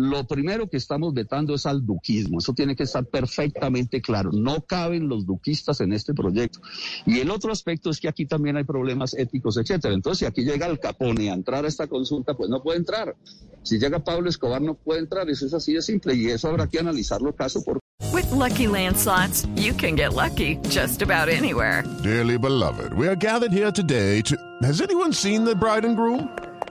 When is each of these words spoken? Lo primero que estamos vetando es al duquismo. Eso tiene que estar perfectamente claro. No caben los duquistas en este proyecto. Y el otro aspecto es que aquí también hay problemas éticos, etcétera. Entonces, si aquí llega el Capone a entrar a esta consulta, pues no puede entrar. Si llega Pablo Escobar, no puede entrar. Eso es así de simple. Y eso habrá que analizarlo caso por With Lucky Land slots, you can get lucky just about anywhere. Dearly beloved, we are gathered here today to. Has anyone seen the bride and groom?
Lo 0.00 0.26
primero 0.26 0.66
que 0.70 0.78
estamos 0.78 1.12
vetando 1.12 1.54
es 1.54 1.66
al 1.66 1.84
duquismo. 1.84 2.38
Eso 2.38 2.54
tiene 2.54 2.74
que 2.74 2.84
estar 2.84 3.04
perfectamente 3.04 4.00
claro. 4.00 4.30
No 4.32 4.62
caben 4.62 5.08
los 5.08 5.26
duquistas 5.26 5.82
en 5.82 5.92
este 5.92 6.14
proyecto. 6.14 6.60
Y 7.04 7.20
el 7.20 7.30
otro 7.30 7.52
aspecto 7.52 7.90
es 7.90 8.00
que 8.00 8.08
aquí 8.08 8.24
también 8.24 8.56
hay 8.56 8.64
problemas 8.64 9.12
éticos, 9.12 9.58
etcétera. 9.58 9.92
Entonces, 9.92 10.20
si 10.20 10.24
aquí 10.24 10.42
llega 10.42 10.66
el 10.66 10.78
Capone 10.78 11.30
a 11.30 11.34
entrar 11.34 11.66
a 11.66 11.68
esta 11.68 11.86
consulta, 11.86 12.32
pues 12.32 12.48
no 12.48 12.62
puede 12.62 12.78
entrar. 12.78 13.14
Si 13.62 13.78
llega 13.78 13.98
Pablo 13.98 14.30
Escobar, 14.30 14.62
no 14.62 14.74
puede 14.74 15.00
entrar. 15.00 15.28
Eso 15.28 15.44
es 15.44 15.52
así 15.52 15.74
de 15.74 15.82
simple. 15.82 16.14
Y 16.14 16.28
eso 16.28 16.48
habrá 16.48 16.66
que 16.66 16.78
analizarlo 16.78 17.34
caso 17.34 17.62
por 17.62 17.78
With 18.14 18.30
Lucky 18.32 18.66
Land 18.66 18.96
slots, 18.96 19.46
you 19.54 19.74
can 19.74 19.94
get 19.96 20.14
lucky 20.14 20.56
just 20.70 21.02
about 21.02 21.28
anywhere. 21.28 21.84
Dearly 22.02 22.38
beloved, 22.38 22.94
we 22.94 23.06
are 23.06 23.14
gathered 23.14 23.52
here 23.52 23.70
today 23.70 24.22
to. 24.22 24.36
Has 24.62 24.80
anyone 24.80 25.12
seen 25.12 25.44
the 25.44 25.54
bride 25.54 25.84
and 25.84 25.94
groom? 25.94 26.28